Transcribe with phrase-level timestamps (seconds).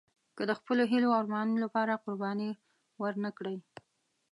[0.35, 2.49] که د خپلو هیلو او ارمانونو لپاره قرباني
[3.03, 3.57] ورنه کړئ.